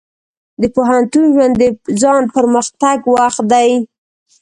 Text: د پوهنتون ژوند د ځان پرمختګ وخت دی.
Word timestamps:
د 0.61 0.63
پوهنتون 0.75 1.25
ژوند 1.33 1.53
د 1.61 1.63
ځان 2.01 2.23
پرمختګ 2.35 2.97
وخت 3.15 3.41
دی. 3.53 3.69